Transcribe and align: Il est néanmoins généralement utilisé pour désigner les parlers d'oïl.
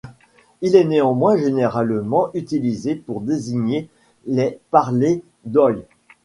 Il 0.61 0.75
est 0.75 0.83
néanmoins 0.83 1.37
généralement 1.37 2.31
utilisé 2.33 2.95
pour 2.95 3.21
désigner 3.21 3.87
les 4.25 4.59
parlers 4.71 5.21
d'oïl. 5.45 5.83